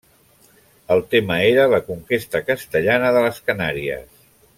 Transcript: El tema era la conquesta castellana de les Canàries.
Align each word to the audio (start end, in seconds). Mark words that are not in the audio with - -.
El 0.95 1.03
tema 1.11 1.35
era 1.49 1.67
la 1.73 1.81
conquesta 1.91 2.41
castellana 2.47 3.13
de 3.17 3.21
les 3.27 3.43
Canàries. 3.51 4.27